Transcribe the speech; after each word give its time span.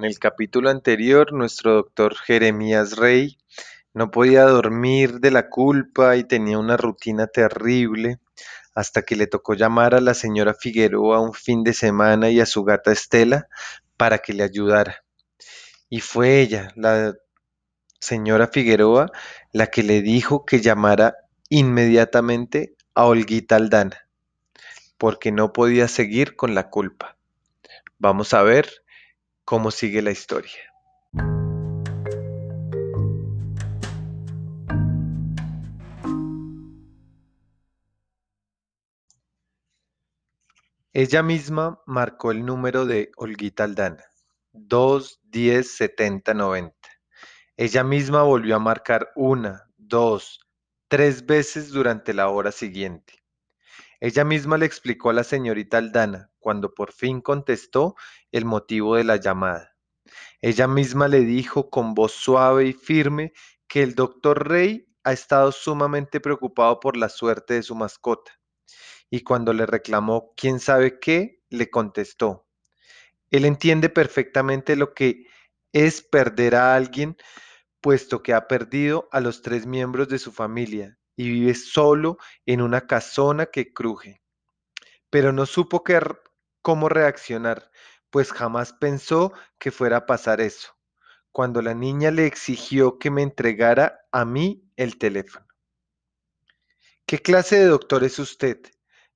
En 0.00 0.06
el 0.06 0.18
capítulo 0.18 0.70
anterior, 0.70 1.34
nuestro 1.34 1.74
doctor 1.74 2.16
Jeremías 2.16 2.96
Rey 2.96 3.36
no 3.92 4.10
podía 4.10 4.44
dormir 4.44 5.20
de 5.20 5.30
la 5.30 5.50
culpa 5.50 6.16
y 6.16 6.24
tenía 6.24 6.58
una 6.58 6.78
rutina 6.78 7.26
terrible 7.26 8.18
hasta 8.74 9.02
que 9.02 9.14
le 9.14 9.26
tocó 9.26 9.52
llamar 9.52 9.94
a 9.94 10.00
la 10.00 10.14
señora 10.14 10.54
Figueroa 10.54 11.20
un 11.20 11.34
fin 11.34 11.64
de 11.64 11.74
semana 11.74 12.30
y 12.30 12.40
a 12.40 12.46
su 12.46 12.64
gata 12.64 12.90
Estela 12.92 13.48
para 13.98 14.20
que 14.20 14.32
le 14.32 14.42
ayudara. 14.42 15.04
Y 15.90 16.00
fue 16.00 16.40
ella, 16.40 16.72
la 16.76 17.12
señora 18.00 18.48
Figueroa, 18.48 19.12
la 19.52 19.66
que 19.66 19.82
le 19.82 20.00
dijo 20.00 20.46
que 20.46 20.62
llamara 20.62 21.14
inmediatamente 21.50 22.74
a 22.94 23.04
Olguita 23.04 23.56
Aldana, 23.56 24.08
porque 24.96 25.30
no 25.30 25.52
podía 25.52 25.88
seguir 25.88 26.36
con 26.36 26.54
la 26.54 26.70
culpa. 26.70 27.18
Vamos 27.98 28.32
a 28.32 28.42
ver 28.42 28.80
cómo 29.50 29.72
sigue 29.72 30.00
la 30.00 30.12
historia. 30.12 30.62
Ella 40.92 41.24
misma 41.24 41.82
marcó 41.84 42.30
el 42.30 42.46
número 42.46 42.86
de 42.86 43.10
Olguita 43.16 43.64
Aldana, 43.64 44.04
2, 44.52 45.20
10, 45.24 45.68
70, 45.68 46.32
90. 46.32 46.76
Ella 47.56 47.82
misma 47.82 48.22
volvió 48.22 48.54
a 48.54 48.60
marcar 48.60 49.10
una, 49.16 49.68
dos, 49.76 50.38
tres 50.86 51.26
veces 51.26 51.70
durante 51.70 52.14
la 52.14 52.28
hora 52.28 52.52
siguiente. 52.52 53.19
Ella 54.00 54.24
misma 54.24 54.56
le 54.56 54.64
explicó 54.64 55.10
a 55.10 55.12
la 55.12 55.24
señorita 55.24 55.76
Aldana, 55.76 56.30
cuando 56.38 56.72
por 56.72 56.92
fin 56.92 57.20
contestó, 57.20 57.96
el 58.32 58.46
motivo 58.46 58.96
de 58.96 59.04
la 59.04 59.16
llamada. 59.16 59.76
Ella 60.40 60.66
misma 60.66 61.06
le 61.06 61.20
dijo 61.20 61.68
con 61.68 61.92
voz 61.92 62.12
suave 62.12 62.64
y 62.64 62.72
firme 62.72 63.34
que 63.68 63.82
el 63.82 63.94
doctor 63.94 64.48
Rey 64.48 64.86
ha 65.04 65.12
estado 65.12 65.52
sumamente 65.52 66.18
preocupado 66.18 66.80
por 66.80 66.96
la 66.96 67.10
suerte 67.10 67.54
de 67.54 67.62
su 67.62 67.74
mascota. 67.74 68.32
Y 69.10 69.20
cuando 69.20 69.52
le 69.52 69.66
reclamó 69.66 70.32
quién 70.34 70.60
sabe 70.60 70.98
qué, 70.98 71.42
le 71.50 71.68
contestó. 71.68 72.46
Él 73.30 73.44
entiende 73.44 73.90
perfectamente 73.90 74.76
lo 74.76 74.94
que 74.94 75.26
es 75.72 76.00
perder 76.00 76.54
a 76.54 76.74
alguien, 76.74 77.18
puesto 77.82 78.22
que 78.22 78.32
ha 78.32 78.48
perdido 78.48 79.10
a 79.12 79.20
los 79.20 79.42
tres 79.42 79.66
miembros 79.66 80.08
de 80.08 80.18
su 80.18 80.32
familia 80.32 80.99
y 81.20 81.28
vive 81.28 81.54
solo 81.54 82.16
en 82.46 82.62
una 82.62 82.86
casona 82.86 83.44
que 83.44 83.74
cruje. 83.74 84.22
Pero 85.10 85.34
no 85.34 85.44
supo 85.44 85.84
cómo 86.62 86.88
reaccionar, 86.88 87.70
pues 88.08 88.32
jamás 88.32 88.72
pensó 88.72 89.34
que 89.58 89.70
fuera 89.70 89.98
a 89.98 90.06
pasar 90.06 90.40
eso, 90.40 90.78
cuando 91.30 91.60
la 91.60 91.74
niña 91.74 92.10
le 92.10 92.24
exigió 92.24 92.98
que 92.98 93.10
me 93.10 93.20
entregara 93.22 94.00
a 94.10 94.24
mí 94.24 94.64
el 94.76 94.96
teléfono. 94.96 95.46
¿Qué 97.04 97.18
clase 97.18 97.58
de 97.58 97.66
doctor 97.66 98.02
es 98.02 98.18
usted? 98.18 98.58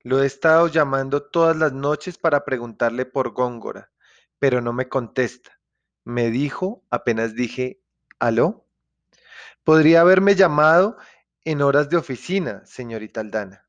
Lo 0.00 0.22
he 0.22 0.26
estado 0.26 0.68
llamando 0.68 1.22
todas 1.22 1.56
las 1.56 1.72
noches 1.72 2.18
para 2.18 2.44
preguntarle 2.44 3.06
por 3.06 3.32
Góngora, 3.32 3.92
pero 4.38 4.60
no 4.60 4.74
me 4.74 4.90
contesta. 4.90 5.58
Me 6.04 6.30
dijo, 6.30 6.84
apenas 6.90 7.34
dije, 7.34 7.80
¿aló? 8.18 8.66
Podría 9.64 10.02
haberme 10.02 10.34
llamado 10.34 10.98
en 11.44 11.60
horas 11.60 11.90
de 11.90 11.96
oficina, 11.96 12.64
señorita 12.64 13.20
Aldana. 13.20 13.68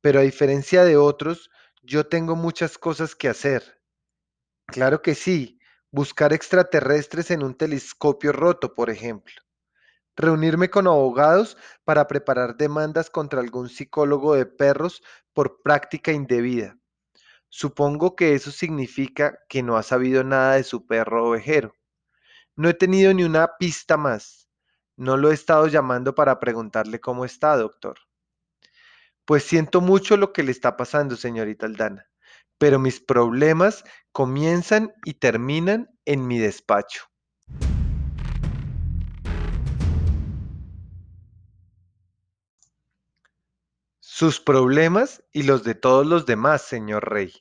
Pero 0.00 0.20
a 0.20 0.22
diferencia 0.22 0.84
de 0.84 0.96
otros, 0.96 1.50
yo 1.82 2.06
tengo 2.06 2.36
muchas 2.36 2.78
cosas 2.78 3.16
que 3.16 3.28
hacer. 3.28 3.80
Claro 4.66 5.02
que 5.02 5.14
sí, 5.14 5.58
buscar 5.90 6.32
extraterrestres 6.32 7.30
en 7.30 7.42
un 7.42 7.56
telescopio 7.56 8.32
roto, 8.32 8.74
por 8.74 8.90
ejemplo. 8.90 9.34
Reunirme 10.16 10.70
con 10.70 10.86
abogados 10.86 11.56
para 11.82 12.06
preparar 12.06 12.56
demandas 12.56 13.10
contra 13.10 13.40
algún 13.40 13.68
psicólogo 13.68 14.34
de 14.34 14.46
perros 14.46 15.02
por 15.32 15.62
práctica 15.62 16.12
indebida. 16.12 16.78
Supongo 17.48 18.14
que 18.14 18.34
eso 18.34 18.50
significa 18.50 19.38
que 19.48 19.62
no 19.62 19.76
ha 19.76 19.82
sabido 19.82 20.22
nada 20.22 20.54
de 20.54 20.64
su 20.64 20.86
perro 20.86 21.28
ovejero. 21.28 21.74
No 22.56 22.68
he 22.68 22.74
tenido 22.74 23.12
ni 23.12 23.24
una 23.24 23.56
pista 23.58 23.96
más. 23.96 24.43
No 24.96 25.16
lo 25.16 25.30
he 25.30 25.34
estado 25.34 25.66
llamando 25.66 26.14
para 26.14 26.38
preguntarle 26.38 27.00
cómo 27.00 27.24
está, 27.24 27.56
doctor. 27.56 27.98
Pues 29.24 29.42
siento 29.42 29.80
mucho 29.80 30.16
lo 30.16 30.32
que 30.32 30.44
le 30.44 30.52
está 30.52 30.76
pasando, 30.76 31.16
señorita 31.16 31.66
Aldana, 31.66 32.06
pero 32.58 32.78
mis 32.78 33.00
problemas 33.00 33.82
comienzan 34.12 34.92
y 35.04 35.14
terminan 35.14 35.90
en 36.04 36.26
mi 36.26 36.38
despacho. 36.38 37.06
Sus 43.98 44.38
problemas 44.38 45.24
y 45.32 45.42
los 45.42 45.64
de 45.64 45.74
todos 45.74 46.06
los 46.06 46.24
demás, 46.24 46.62
señor 46.62 47.10
Rey. 47.10 47.32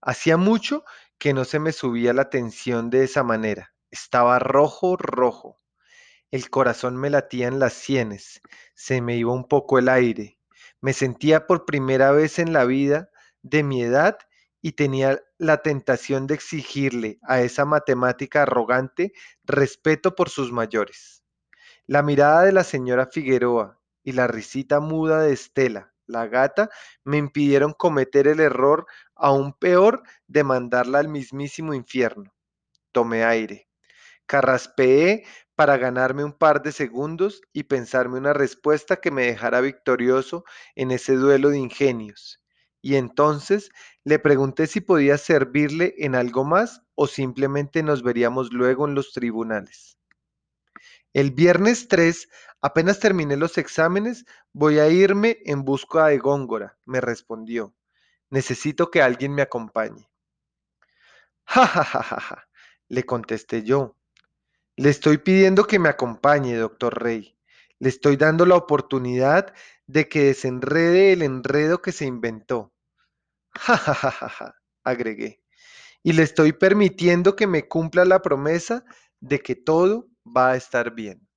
Hacía 0.00 0.36
mucho 0.36 0.84
que 1.18 1.34
no 1.34 1.44
se 1.44 1.60
me 1.60 1.70
subía 1.70 2.12
la 2.12 2.30
tensión 2.30 2.90
de 2.90 3.04
esa 3.04 3.22
manera. 3.22 3.74
Estaba 3.92 4.40
rojo, 4.40 4.96
rojo. 4.96 5.59
El 6.30 6.48
corazón 6.48 6.96
me 6.96 7.10
latía 7.10 7.48
en 7.48 7.58
las 7.58 7.72
sienes, 7.72 8.40
se 8.74 9.00
me 9.00 9.16
iba 9.16 9.32
un 9.32 9.48
poco 9.48 9.80
el 9.80 9.88
aire. 9.88 10.38
Me 10.80 10.92
sentía 10.92 11.48
por 11.48 11.64
primera 11.64 12.12
vez 12.12 12.38
en 12.38 12.52
la 12.52 12.64
vida 12.64 13.10
de 13.42 13.64
mi 13.64 13.82
edad 13.82 14.16
y 14.62 14.72
tenía 14.72 15.20
la 15.38 15.62
tentación 15.62 16.28
de 16.28 16.34
exigirle 16.34 17.18
a 17.22 17.40
esa 17.40 17.64
matemática 17.64 18.42
arrogante 18.42 19.12
respeto 19.44 20.14
por 20.14 20.28
sus 20.28 20.52
mayores. 20.52 21.24
La 21.86 22.02
mirada 22.02 22.42
de 22.42 22.52
la 22.52 22.62
señora 22.62 23.06
Figueroa 23.06 23.80
y 24.04 24.12
la 24.12 24.28
risita 24.28 24.78
muda 24.78 25.22
de 25.22 25.32
Estela, 25.32 25.92
la 26.06 26.28
gata, 26.28 26.70
me 27.02 27.16
impidieron 27.16 27.72
cometer 27.72 28.28
el 28.28 28.38
error 28.38 28.86
aún 29.16 29.52
peor 29.52 30.02
de 30.28 30.44
mandarla 30.44 31.00
al 31.00 31.08
mismísimo 31.08 31.74
infierno. 31.74 32.32
Tomé 32.92 33.24
aire. 33.24 33.69
Carraspeé 34.30 35.24
para 35.56 35.76
ganarme 35.76 36.22
un 36.22 36.32
par 36.32 36.62
de 36.62 36.70
segundos 36.70 37.42
y 37.52 37.64
pensarme 37.64 38.16
una 38.16 38.32
respuesta 38.32 39.00
que 39.00 39.10
me 39.10 39.26
dejara 39.26 39.60
victorioso 39.60 40.44
en 40.76 40.92
ese 40.92 41.16
duelo 41.16 41.50
de 41.50 41.58
ingenios. 41.58 42.40
Y 42.80 42.94
entonces 42.94 43.70
le 44.04 44.20
pregunté 44.20 44.68
si 44.68 44.80
podía 44.80 45.18
servirle 45.18 45.96
en 45.98 46.14
algo 46.14 46.44
más 46.44 46.80
o 46.94 47.08
simplemente 47.08 47.82
nos 47.82 48.04
veríamos 48.04 48.52
luego 48.52 48.86
en 48.86 48.94
los 48.94 49.12
tribunales. 49.12 49.98
El 51.12 51.32
viernes 51.32 51.88
3, 51.88 52.28
apenas 52.60 53.00
terminé 53.00 53.36
los 53.36 53.58
exámenes, 53.58 54.26
voy 54.52 54.78
a 54.78 54.88
irme 54.88 55.38
en 55.44 55.64
busca 55.64 56.06
de 56.06 56.18
Góngora, 56.18 56.78
me 56.84 57.00
respondió. 57.00 57.74
Necesito 58.28 58.92
que 58.92 59.02
alguien 59.02 59.34
me 59.34 59.42
acompañe. 59.42 60.08
Ja, 61.46 61.66
ja, 61.66 61.82
ja, 61.82 62.02
ja, 62.04 62.20
ja, 62.20 62.48
le 62.86 63.04
contesté 63.04 63.64
yo. 63.64 63.96
Le 64.80 64.88
estoy 64.88 65.18
pidiendo 65.18 65.66
que 65.66 65.78
me 65.78 65.90
acompañe, 65.90 66.56
doctor 66.56 67.02
Rey. 67.02 67.36
Le 67.80 67.90
estoy 67.90 68.16
dando 68.16 68.46
la 68.46 68.56
oportunidad 68.56 69.52
de 69.86 70.08
que 70.08 70.24
desenrede 70.24 71.12
el 71.12 71.20
enredo 71.20 71.82
que 71.82 71.92
se 71.92 72.06
inventó. 72.06 72.72
Ja, 73.60 73.76
ja, 73.76 73.92
ja, 73.92 74.10
ja, 74.10 74.54
agregué. 74.82 75.42
Y 76.02 76.14
le 76.14 76.22
estoy 76.22 76.54
permitiendo 76.54 77.36
que 77.36 77.46
me 77.46 77.68
cumpla 77.68 78.06
la 78.06 78.22
promesa 78.22 78.82
de 79.20 79.40
que 79.40 79.54
todo 79.54 80.08
va 80.24 80.52
a 80.52 80.56
estar 80.56 80.94
bien. 80.94 81.28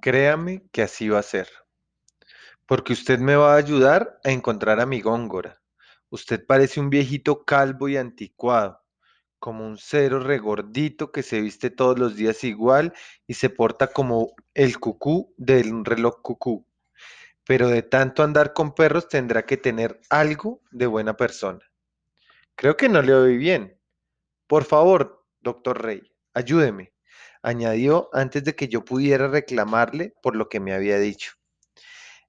Créame 0.00 0.68
que 0.70 0.82
así 0.82 1.08
va 1.08 1.18
a 1.18 1.24
ser. 1.24 1.48
Porque 2.68 2.92
usted 2.92 3.18
me 3.18 3.34
va 3.34 3.54
a 3.54 3.56
ayudar 3.56 4.20
a 4.24 4.30
encontrar 4.30 4.78
a 4.78 4.84
mi 4.84 5.00
Góngora. 5.00 5.58
Usted 6.10 6.44
parece 6.44 6.80
un 6.80 6.90
viejito 6.90 7.46
calvo 7.46 7.88
y 7.88 7.96
anticuado, 7.96 8.82
como 9.38 9.66
un 9.66 9.78
cero 9.78 10.20
regordito 10.20 11.10
que 11.10 11.22
se 11.22 11.40
viste 11.40 11.70
todos 11.70 11.98
los 11.98 12.14
días 12.14 12.44
igual 12.44 12.92
y 13.26 13.34
se 13.34 13.48
porta 13.48 13.86
como 13.86 14.34
el 14.52 14.78
cucú 14.78 15.32
del 15.38 15.82
reloj 15.82 16.20
cucú. 16.20 16.66
Pero 17.42 17.68
de 17.68 17.80
tanto 17.80 18.22
andar 18.22 18.52
con 18.52 18.74
perros 18.74 19.08
tendrá 19.08 19.46
que 19.46 19.56
tener 19.56 19.98
algo 20.10 20.60
de 20.70 20.86
buena 20.88 21.16
persona. 21.16 21.64
Creo 22.54 22.76
que 22.76 22.90
no 22.90 23.00
le 23.00 23.14
oí 23.14 23.38
bien. 23.38 23.80
Por 24.46 24.64
favor, 24.64 25.24
doctor 25.40 25.82
Rey, 25.82 26.02
ayúdeme, 26.34 26.92
añadió 27.40 28.10
antes 28.12 28.44
de 28.44 28.54
que 28.54 28.68
yo 28.68 28.84
pudiera 28.84 29.26
reclamarle 29.26 30.12
por 30.22 30.36
lo 30.36 30.50
que 30.50 30.60
me 30.60 30.74
había 30.74 30.98
dicho. 30.98 31.37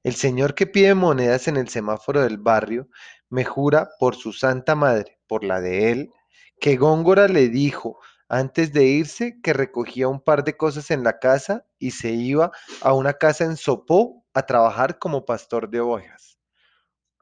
El 0.01 0.15
señor 0.15 0.55
que 0.55 0.65
pide 0.65 0.95
monedas 0.95 1.49
en 1.49 1.57
el 1.57 1.67
semáforo 1.67 2.21
del 2.21 2.37
barrio 2.37 2.87
me 3.29 3.43
jura 3.43 3.89
por 3.99 4.15
su 4.15 4.31
santa 4.31 4.73
madre, 4.73 5.19
por 5.27 5.43
la 5.43 5.59
de 5.59 5.91
él, 5.91 6.13
que 6.61 6.77
Góngora 6.77 7.27
le 7.27 7.49
dijo 7.49 7.99
antes 8.29 8.71
de 8.71 8.85
irse 8.85 9.41
que 9.41 9.53
recogía 9.53 10.07
un 10.07 10.21
par 10.21 10.43
de 10.43 10.55
cosas 10.55 10.91
en 10.91 11.03
la 11.03 11.19
casa 11.19 11.65
y 11.79 11.91
se 11.91 12.11
iba 12.11 12.51
a 12.81 12.93
una 12.93 13.13
casa 13.15 13.43
en 13.43 13.57
Sopó 13.57 14.23
a 14.33 14.45
trabajar 14.45 14.99
como 14.99 15.25
pastor 15.25 15.69
de 15.69 15.81
ovejas. 15.81 16.39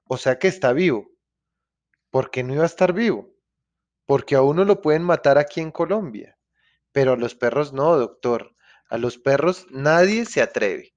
O 0.04 0.18
sea 0.18 0.38
que 0.38 0.48
está 0.48 0.74
vivo. 0.74 1.08
¿Por 2.12 2.30
qué 2.30 2.44
no 2.44 2.54
iba 2.54 2.64
a 2.64 2.68
estar 2.68 2.94
vivo? 2.94 3.34
Porque 4.06 4.36
a 4.36 4.42
uno 4.42 4.66
lo 4.66 4.82
pueden 4.82 5.04
matar 5.04 5.38
aquí 5.38 5.62
en 5.62 5.72
Colombia. 5.72 6.38
Pero 6.92 7.14
a 7.14 7.18
los 7.18 7.36
perros 7.36 7.74
no, 7.74 7.98
doctor. 7.98 8.56
A 8.90 8.98
los 8.98 9.18
perros 9.18 9.66
nadie 9.70 10.26
se 10.26 10.42
atreve. 10.42 10.97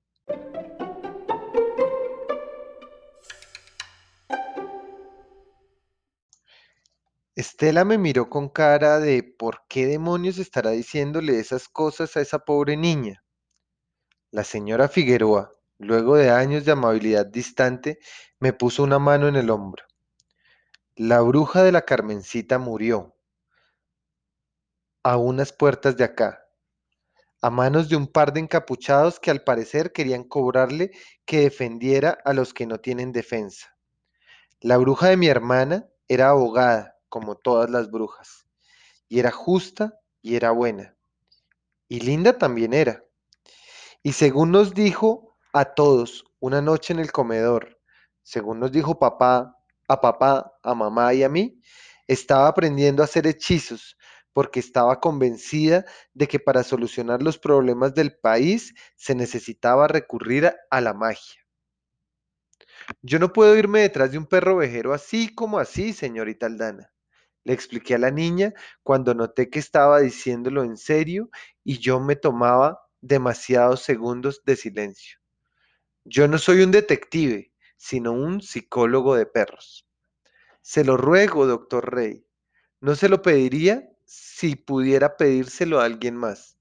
Estela 7.41 7.87
me 7.87 7.97
miró 7.97 8.29
con 8.29 8.51
cara 8.51 8.99
de 8.99 9.23
¿por 9.23 9.63
qué 9.67 9.87
demonios 9.87 10.37
estará 10.37 10.73
diciéndole 10.73 11.41
esas 11.41 11.71
cosas 11.71 12.15
a 12.15 12.21
esa 12.21 12.41
pobre 12.41 12.77
niña? 12.77 13.25
La 14.31 14.45
señora 14.45 14.89
Figueroa, 14.89 15.51
luego 15.79 16.17
de 16.17 16.29
años 16.29 16.67
de 16.67 16.73
amabilidad 16.73 17.25
distante, 17.25 17.99
me 18.41 18.53
puso 18.53 18.83
una 18.83 18.99
mano 18.99 19.27
en 19.27 19.37
el 19.37 19.49
hombro. 19.49 19.85
La 20.97 21.23
bruja 21.23 21.63
de 21.63 21.73
la 21.73 21.81
Carmencita 21.87 22.59
murió 22.59 23.17
a 25.03 25.17
unas 25.17 25.51
puertas 25.55 25.97
de 25.97 26.05
acá, 26.05 26.47
a 27.41 27.49
manos 27.49 27.89
de 27.89 27.97
un 27.97 28.07
par 28.07 28.35
de 28.35 28.41
encapuchados 28.41 29.19
que 29.19 29.31
al 29.31 29.45
parecer 29.45 29.93
querían 29.93 30.25
cobrarle 30.25 30.91
que 31.25 31.41
defendiera 31.41 32.19
a 32.23 32.35
los 32.35 32.53
que 32.53 32.67
no 32.67 32.81
tienen 32.81 33.13
defensa. 33.13 33.79
La 34.61 34.77
bruja 34.77 35.09
de 35.09 35.17
mi 35.17 35.29
hermana 35.29 35.89
era 36.07 36.29
abogada 36.29 37.00
como 37.11 37.37
todas 37.37 37.69
las 37.69 37.91
brujas, 37.91 38.47
y 39.07 39.19
era 39.19 39.31
justa 39.31 40.01
y 40.23 40.37
era 40.37 40.53
buena, 40.53 40.97
y 41.89 42.01
linda 42.01 42.39
también 42.39 42.73
era. 42.73 43.05
Y 44.03 44.12
según 44.12 44.51
nos 44.51 44.73
dijo 44.73 45.37
a 45.53 45.67
todos 45.67 46.25
una 46.39 46.62
noche 46.62 46.95
en 46.95 47.01
el 47.01 47.12
comedor, 47.12 47.79
según 48.23 48.61
nos 48.61 48.73
dijo 48.73 48.99
papá, 48.99 49.55
a 49.89 50.01
papá, 50.01 50.53
a 50.62 50.75
mamá 50.75 51.12
y 51.12 51.23
a 51.23 51.29
mí, 51.29 51.61
estaba 52.07 52.49
aprendiendo 52.49 53.03
a 53.03 53.05
hacer 53.05 53.27
hechizos 53.27 53.97
porque 54.33 54.61
estaba 54.61 55.01
convencida 55.01 55.85
de 56.15 56.29
que 56.29 56.39
para 56.39 56.63
solucionar 56.63 57.23
los 57.23 57.39
problemas 57.39 57.95
del 57.95 58.17
país 58.17 58.75
se 58.97 59.15
necesitaba 59.15 59.89
recurrir 59.89 60.53
a 60.71 60.81
la 60.81 60.95
magia. 60.95 61.41
Yo 63.03 63.19
no 63.19 63.33
puedo 63.33 63.56
irme 63.56 63.81
detrás 63.81 64.13
de 64.13 64.19
un 64.19 64.27
perro 64.27 64.56
vejero 64.56 64.93
así 64.93 65.35
como 65.35 65.59
así, 65.59 65.93
señorita 65.93 66.47
Aldana. 66.47 66.93
Le 67.45 67.55
expliqué 67.55 67.95
a 67.95 67.99
la 67.99 68.11
niña 68.11 68.53
cuando 68.83 69.15
noté 69.15 69.49
que 69.49 69.59
estaba 69.59 70.01
diciéndolo 70.01 70.63
en 70.63 70.77
serio 70.77 71.31
y 71.65 71.79
yo 71.79 72.01
me 72.01 72.17
tomaba 72.17 72.83
demasiados 73.01 73.83
segundos 73.83 74.43
de 74.45 74.57
silencio. 74.57 75.19
Yo 76.05 76.29
no 76.29 76.39
soy 76.39 76.63
un 76.63 76.71
detective, 76.71 77.53
sino 77.77 78.13
un 78.13 78.43
psicólogo 78.43 79.15
de 79.15 79.27
perros. 79.27 79.87
Se 80.61 80.85
lo 80.85 80.97
ruego, 80.97 81.47
doctor 81.47 81.95
Rey. 81.95 82.27
No 82.81 82.95
se 82.95 83.09
lo 83.09 83.23
pediría 83.23 83.89
si 84.05 84.57
pudiera 84.57 85.17
pedírselo 85.17 85.81
a 85.81 85.85
alguien 85.85 86.17
más. 86.17 86.59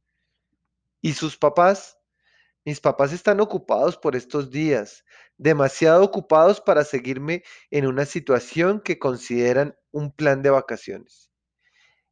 ¿Y 1.01 1.13
sus 1.13 1.37
papás? 1.37 1.97
Mis 2.65 2.79
papás 2.79 3.13
están 3.13 3.39
ocupados 3.39 3.97
por 3.97 4.15
estos 4.15 4.51
días, 4.51 5.05
demasiado 5.37 6.03
ocupados 6.03 6.61
para 6.61 6.83
seguirme 6.83 7.43
en 7.71 7.87
una 7.87 8.05
situación 8.05 8.81
que 8.81 8.99
consideran 8.99 9.75
un 9.91 10.11
plan 10.11 10.41
de 10.41 10.49
vacaciones. 10.49 11.31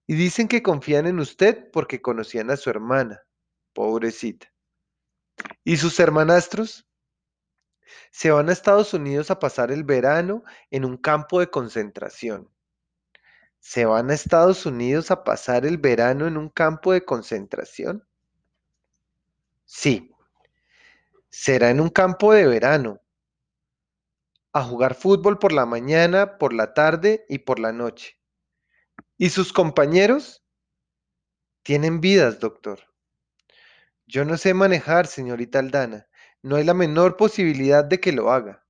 Y 0.06 0.15
dicen 0.15 0.47
que 0.47 0.63
confían 0.63 1.06
en 1.07 1.19
usted 1.19 1.69
porque 1.71 2.01
conocían 2.01 2.50
a 2.50 2.57
su 2.57 2.69
hermana, 2.69 3.21
pobrecita. 3.74 4.51
¿Y 5.63 5.77
sus 5.77 6.00
hermanastros? 6.00 6.88
Se 8.12 8.31
van 8.31 8.50
a 8.50 8.53
Estados 8.53 8.94
Unidos 8.94 9.31
a 9.31 9.39
pasar 9.39 9.71
el 9.71 9.83
verano 9.83 10.44
en 10.71 10.85
un 10.85 10.97
campo 10.97 11.39
de 11.39 11.50
concentración. 11.50 12.50
¿Se 13.59 13.85
van 13.85 14.09
a 14.09 14.13
Estados 14.13 14.65
Unidos 14.65 15.12
a 15.12 15.23
pasar 15.23 15.65
el 15.65 15.77
verano 15.77 16.27
en 16.27 16.38
un 16.38 16.50
campo 16.50 16.94
de 16.94 17.03
concentración? 17.03 18.07
Sí, 19.65 20.15
será 21.30 21.69
en 21.69 21.81
un 21.81 21.89
campo 21.89 22.33
de 22.33 22.47
verano, 22.47 23.01
a 24.57 24.63
jugar 24.63 24.95
fútbol 24.95 25.39
por 25.39 25.51
la 25.51 25.65
mañana, 25.65 26.38
por 26.38 26.54
la 26.54 26.74
tarde 26.74 27.25
y 27.30 27.39
por 27.39 27.59
la 27.59 27.71
noche. 27.71 28.19
¿Y 29.18 29.30
sus 29.30 29.54
compañeros? 29.54 30.44
Tienen 31.63 32.01
vidas, 32.01 32.39
doctor. 32.39 32.80
Yo 34.06 34.25
no 34.25 34.38
sé 34.38 34.54
manejar, 34.54 35.07
señorita 35.07 35.59
Aldana. 35.59 36.07
No 36.42 36.56
hay 36.56 36.63
la 36.63 36.74
menor 36.74 37.18
posibilidad 37.18 37.83
de 37.83 38.00
que 38.00 38.12
lo 38.12 38.31
haga. 38.31 38.65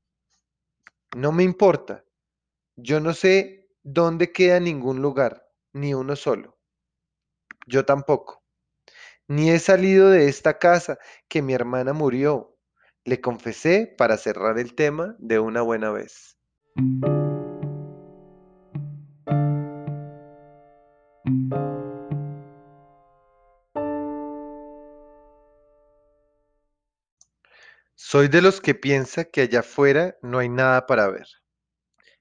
No 1.15 1.31
me 1.31 1.43
importa. 1.43 2.03
Yo 2.75 2.99
no 2.99 3.13
sé 3.13 3.69
dónde 3.83 4.31
queda 4.31 4.59
ningún 4.59 5.01
lugar, 5.01 5.47
ni 5.73 5.93
uno 5.93 6.15
solo. 6.15 6.57
Yo 7.67 7.85
tampoco. 7.85 8.43
Ni 9.27 9.51
he 9.51 9.59
salido 9.59 10.09
de 10.09 10.27
esta 10.27 10.57
casa 10.57 10.97
que 11.27 11.41
mi 11.41 11.53
hermana 11.53 11.93
murió, 11.93 12.56
le 13.07 13.21
confesé 13.21 13.95
para 13.97 14.17
cerrar 14.17 14.59
el 14.59 14.75
tema 14.75 15.15
de 15.17 15.39
una 15.39 15.61
buena 15.61 15.91
vez. 15.91 16.37
Soy 27.95 28.27
de 28.27 28.41
los 28.41 28.59
que 28.59 28.75
piensa 28.75 29.23
que 29.23 29.39
allá 29.39 29.61
afuera 29.61 30.17
no 30.21 30.39
hay 30.39 30.49
nada 30.49 30.85
para 30.85 31.09
ver. 31.09 31.27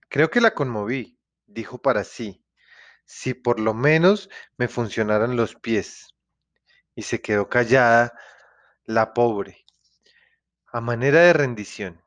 Creo 0.09 0.31
que 0.31 0.41
la 0.41 0.55
conmoví, 0.55 1.19
dijo 1.47 1.79
para 1.79 2.05
sí, 2.05 2.45
si 3.05 3.35
por 3.35 3.59
lo 3.59 3.75
menos 3.75 4.31
me 4.57 4.69
funcionaran 4.69 5.35
los 5.35 5.57
pies. 5.57 6.15
Y 6.95 7.03
se 7.03 7.21
quedó 7.21 7.49
callada 7.49 8.13
la 8.85 9.13
pobre, 9.15 9.66
a 10.77 10.81
manera 10.83 11.21
de 11.21 11.33
rendición. 11.33 12.03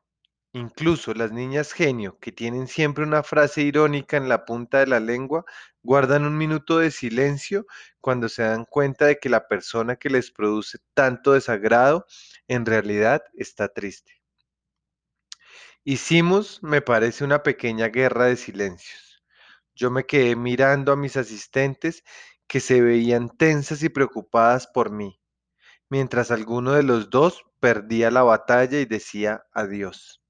Incluso 0.52 1.12
las 1.12 1.32
niñas 1.32 1.72
genio, 1.72 2.20
que 2.20 2.30
tienen 2.30 2.68
siempre 2.68 3.02
una 3.02 3.24
frase 3.24 3.62
irónica 3.62 4.16
en 4.16 4.28
la 4.28 4.44
punta 4.44 4.78
de 4.78 4.86
la 4.86 5.00
lengua, 5.00 5.44
guardan 5.82 6.24
un 6.24 6.38
minuto 6.38 6.78
de 6.78 6.92
silencio 6.92 7.66
cuando 8.00 8.28
se 8.28 8.44
dan 8.44 8.64
cuenta 8.64 9.06
de 9.06 9.18
que 9.18 9.28
la 9.28 9.48
persona 9.48 9.96
que 9.96 10.08
les 10.08 10.30
produce 10.30 10.78
tanto 10.94 11.32
desagrado 11.32 12.06
en 12.46 12.64
realidad 12.64 13.22
está 13.34 13.66
triste. 13.66 14.22
Hicimos, 15.82 16.62
me 16.62 16.80
parece, 16.80 17.24
una 17.24 17.42
pequeña 17.42 17.88
guerra 17.88 18.26
de 18.26 18.36
silencios. 18.36 19.24
Yo 19.74 19.90
me 19.90 20.06
quedé 20.06 20.36
mirando 20.36 20.92
a 20.92 20.96
mis 20.96 21.16
asistentes 21.16 22.04
que 22.46 22.60
se 22.60 22.80
veían 22.80 23.36
tensas 23.36 23.82
y 23.82 23.88
preocupadas 23.88 24.68
por 24.68 24.92
mí 24.92 25.20
mientras 25.90 26.30
alguno 26.30 26.72
de 26.72 26.84
los 26.84 27.10
dos 27.10 27.44
perdía 27.60 28.10
la 28.10 28.22
batalla 28.22 28.80
y 28.80 28.86
decía 28.86 29.44
adiós. 29.52 30.20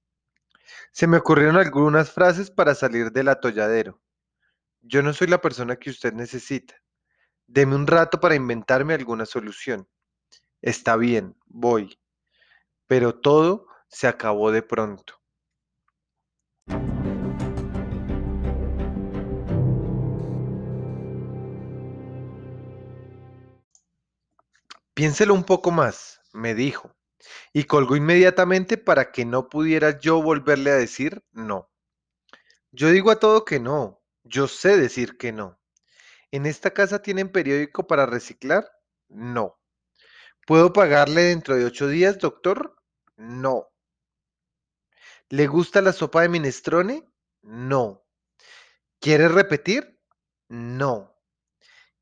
Se 0.93 1.07
me 1.07 1.17
ocurrieron 1.17 1.57
algunas 1.57 2.11
frases 2.11 2.51
para 2.51 2.75
salir 2.75 3.13
del 3.13 3.29
atolladero. 3.29 4.01
Yo 4.83 5.03
no 5.03 5.13
soy 5.13 5.29
la 5.29 5.41
persona 5.41 5.77
que 5.77 5.91
usted 5.91 6.13
necesita. 6.13 6.75
Deme 7.47 7.75
un 7.75 7.87
rato 7.87 8.21
para 8.21 8.35
inventarme 8.35 8.95
alguna 8.95 9.27
solución. 9.27 9.89
Está 10.61 10.97
bien, 10.97 11.37
voy. 11.47 11.99
Pero 12.87 13.19
todo 13.19 13.67
se 13.89 14.09
acabó 14.09 14.53
de 14.53 14.63
pronto. 14.63 15.21
Piénselo 24.95 25.33
un 25.33 25.45
poco 25.45 25.71
más, 25.71 26.21
me 26.35 26.55
dijo, 26.55 26.95
y 27.53 27.65
colgó 27.65 27.97
inmediatamente 27.97 28.79
para 28.79 29.13
que 29.13 29.25
no 29.25 29.49
pudiera 29.49 29.99
yo 29.99 30.23
volverle 30.23 30.71
a 30.71 30.77
decir 30.77 31.23
no. 31.33 31.71
Yo 32.73 32.91
digo 32.91 33.11
a 33.11 33.19
todo 33.19 33.45
que 33.45 33.59
no, 33.59 34.03
yo 34.23 34.47
sé 34.47 34.77
decir 34.77 35.17
que 35.19 35.33
no. 35.33 35.59
¿En 36.31 36.47
esta 36.47 36.71
casa 36.71 37.03
tienen 37.03 37.31
periódico 37.31 37.87
para 37.87 38.07
reciclar? 38.07 38.71
No. 39.09 39.59
¿Puedo 40.47 40.73
pagarle 40.73 41.23
dentro 41.23 41.57
de 41.57 41.65
ocho 41.65 41.89
días, 41.89 42.19
doctor? 42.19 42.77
No. 43.17 43.69
¿Le 45.29 45.47
gusta 45.47 45.81
la 45.81 45.93
sopa 45.93 46.23
de 46.23 46.29
minestrone? 46.29 47.05
No. 47.43 48.05
¿Quiere 49.01 49.29
repetir? 49.29 49.99
No. 50.49 51.15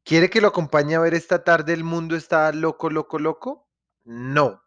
¿Quiere 0.04 0.30
que 0.30 0.40
lo 0.40 0.48
acompañe 0.48 0.94
a 0.94 1.00
ver 1.00 1.14
esta 1.14 1.44
tarde 1.44 1.74
El 1.74 1.84
mundo 1.84 2.16
está 2.16 2.50
loco, 2.52 2.90
loco, 2.90 3.18
loco? 3.18 3.68
No. 4.04 4.62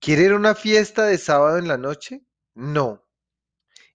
¿Quiere 0.00 0.24
ir 0.24 0.32
a 0.32 0.36
una 0.36 0.54
fiesta 0.54 1.04
de 1.04 1.18
sábado 1.18 1.58
en 1.58 1.68
la 1.68 1.78
noche? 1.78 2.22
No. 2.54 3.04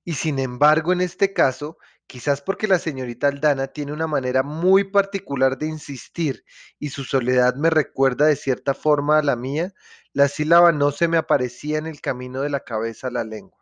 Y 0.03 0.13
sin 0.15 0.39
embargo, 0.39 0.94
en 0.94 1.01
este 1.01 1.34
caso, 1.34 1.77
quizás 2.08 2.41
porque 2.41 2.68
la 2.68 2.80
señorita 2.80 3.27
Aldana 3.27 3.68
tiene 3.68 3.94
una 3.94 4.08
manera 4.08 4.44
muy 4.44 4.84
particular 4.86 5.58
de 5.58 5.68
insistir 5.68 6.44
y 6.80 6.89
su 6.89 7.03
soledad 7.03 7.56
me 7.56 7.70
recuerda 7.70 8.25
de 8.25 8.36
cierta 8.36 8.74
forma 8.74 9.20
a 9.20 9.24
la 9.24 9.36
mía, 9.36 9.74
la 10.13 10.27
sílaba 10.27 10.72
no 10.72 10.91
se 10.91 11.08
me 11.08 11.18
aparecía 11.18 11.77
en 11.77 11.88
el 11.88 12.01
camino 12.01 12.41
de 12.41 12.50
la 12.50 12.62
cabeza 12.62 13.08
a 13.08 13.12
la 13.12 13.24
lengua. 13.24 13.60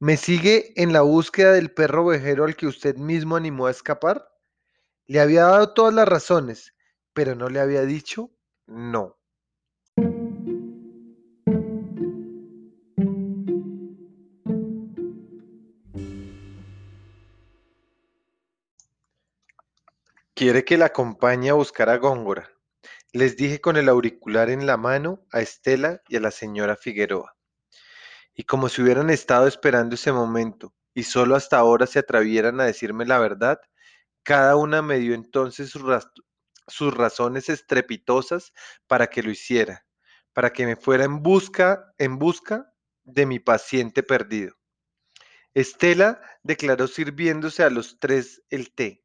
¿Me 0.00 0.16
sigue 0.16 0.72
en 0.80 0.92
la 0.92 1.00
búsqueda 1.00 1.52
del 1.52 1.72
perro 1.72 2.06
ovejero 2.06 2.44
al 2.44 2.56
que 2.56 2.66
usted 2.66 2.96
mismo 2.96 3.36
animó 3.36 3.66
a 3.66 3.70
escapar? 3.70 4.28
Le 5.06 5.20
había 5.20 5.44
dado 5.44 5.72
todas 5.74 5.94
las 5.94 6.06
razones, 6.06 6.74
pero 7.12 7.34
no 7.34 7.48
le 7.48 7.60
había 7.60 7.82
dicho 7.82 8.30
no. 8.66 9.17
Quiere 20.38 20.64
que 20.64 20.78
la 20.78 20.84
acompañe 20.84 21.50
a 21.50 21.54
buscar 21.54 21.90
a 21.90 21.96
Góngora. 21.96 22.48
Les 23.12 23.36
dije 23.36 23.60
con 23.60 23.76
el 23.76 23.88
auricular 23.88 24.50
en 24.50 24.66
la 24.66 24.76
mano 24.76 25.26
a 25.32 25.40
Estela 25.40 26.00
y 26.06 26.14
a 26.14 26.20
la 26.20 26.30
señora 26.30 26.76
Figueroa. 26.76 27.36
Y 28.36 28.44
como 28.44 28.68
si 28.68 28.80
hubieran 28.80 29.10
estado 29.10 29.48
esperando 29.48 29.96
ese 29.96 30.12
momento 30.12 30.72
y 30.94 31.02
solo 31.02 31.34
hasta 31.34 31.58
ahora 31.58 31.88
se 31.88 31.98
atrevieran 31.98 32.60
a 32.60 32.66
decirme 32.66 33.04
la 33.04 33.18
verdad, 33.18 33.58
cada 34.22 34.54
una 34.54 34.80
me 34.80 35.00
dio 35.00 35.12
entonces 35.12 35.70
sus, 35.70 35.82
sus 36.68 36.94
razones 36.94 37.48
estrepitosas 37.48 38.52
para 38.86 39.08
que 39.08 39.24
lo 39.24 39.32
hiciera, 39.32 39.86
para 40.34 40.52
que 40.52 40.66
me 40.66 40.76
fuera 40.76 41.02
en 41.02 41.20
busca, 41.20 41.92
en 41.98 42.16
busca 42.16 42.72
de 43.02 43.26
mi 43.26 43.40
paciente 43.40 44.04
perdido. 44.04 44.54
Estela 45.52 46.20
declaró 46.44 46.86
sirviéndose 46.86 47.64
a 47.64 47.70
los 47.70 47.98
tres 47.98 48.44
el 48.50 48.72
té 48.72 49.02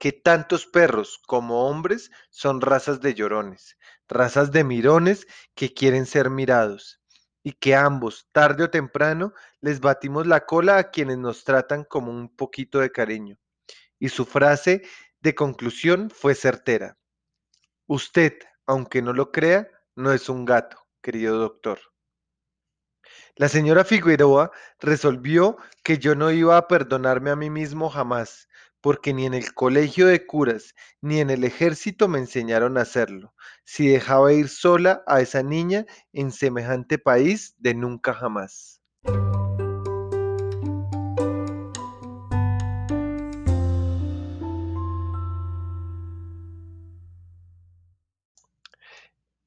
que 0.00 0.12
tantos 0.12 0.66
perros 0.66 1.20
como 1.26 1.68
hombres 1.68 2.10
son 2.30 2.62
razas 2.62 3.02
de 3.02 3.12
llorones, 3.12 3.76
razas 4.08 4.50
de 4.50 4.64
mirones 4.64 5.26
que 5.54 5.74
quieren 5.74 6.06
ser 6.06 6.30
mirados, 6.30 7.02
y 7.42 7.52
que 7.52 7.74
ambos, 7.74 8.26
tarde 8.32 8.64
o 8.64 8.70
temprano, 8.70 9.34
les 9.60 9.80
batimos 9.80 10.26
la 10.26 10.46
cola 10.46 10.78
a 10.78 10.90
quienes 10.90 11.18
nos 11.18 11.44
tratan 11.44 11.84
como 11.84 12.10
un 12.10 12.34
poquito 12.34 12.80
de 12.80 12.90
cariño. 12.90 13.36
Y 13.98 14.08
su 14.08 14.24
frase 14.24 14.82
de 15.20 15.34
conclusión 15.34 16.08
fue 16.08 16.34
certera. 16.34 16.96
Usted, 17.86 18.38
aunque 18.64 19.02
no 19.02 19.12
lo 19.12 19.30
crea, 19.30 19.68
no 19.96 20.14
es 20.14 20.30
un 20.30 20.46
gato, 20.46 20.78
querido 21.02 21.36
doctor. 21.36 21.78
La 23.36 23.50
señora 23.50 23.84
Figueroa 23.84 24.50
resolvió 24.78 25.58
que 25.82 25.98
yo 25.98 26.14
no 26.14 26.30
iba 26.30 26.56
a 26.56 26.68
perdonarme 26.68 27.30
a 27.30 27.36
mí 27.36 27.50
mismo 27.50 27.90
jamás, 27.90 28.48
porque 28.80 29.12
ni 29.12 29.26
en 29.26 29.34
el 29.34 29.52
colegio 29.54 30.06
de 30.06 30.26
curas 30.26 30.74
ni 31.00 31.20
en 31.20 31.30
el 31.30 31.44
ejército 31.44 32.08
me 32.08 32.18
enseñaron 32.18 32.78
a 32.78 32.82
hacerlo, 32.82 33.34
si 33.64 33.88
dejaba 33.88 34.32
ir 34.32 34.48
sola 34.48 35.02
a 35.06 35.20
esa 35.20 35.42
niña 35.42 35.86
en 36.12 36.32
semejante 36.32 36.98
país 36.98 37.54
de 37.58 37.74
nunca 37.74 38.14
jamás. 38.14 38.80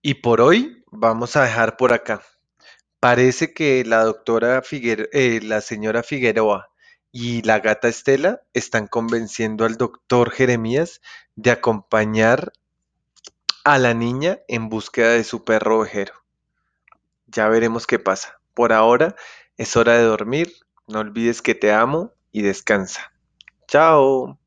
Y 0.05 0.15
por 0.15 0.41
hoy 0.41 0.83
vamos 0.91 1.37
a 1.37 1.43
dejar 1.43 1.77
por 1.77 1.93
acá. 1.93 2.21
Parece 2.99 3.53
que 3.53 3.85
la 3.85 4.03
doctora 4.03 4.61
Figueroa, 4.61 5.07
la 5.41 5.61
señora 5.61 6.03
Figueroa 6.03 6.72
y 7.15 7.43
la 7.43 7.59
gata 7.59 7.87
Estela 7.87 8.41
están 8.53 8.87
convenciendo 8.87 9.65
al 9.65 9.77
doctor 9.77 10.31
Jeremías 10.31 10.99
de 11.35 11.51
acompañar 11.51 12.51
a 13.63 13.77
la 13.77 13.93
niña 13.93 14.39
en 14.47 14.67
búsqueda 14.67 15.11
de 15.11 15.23
su 15.23 15.45
perro 15.45 15.79
ovejero. 15.79 16.13
Ya 17.27 17.47
veremos 17.47 17.85
qué 17.85 17.99
pasa. 17.99 18.39
Por 18.55 18.73
ahora 18.73 19.15
es 19.57 19.77
hora 19.77 19.93
de 19.93 20.03
dormir. 20.03 20.51
No 20.87 20.99
olvides 20.99 21.43
que 21.43 21.53
te 21.53 21.71
amo 21.71 22.13
y 22.31 22.41
descansa. 22.41 23.13
Chao. 23.67 24.39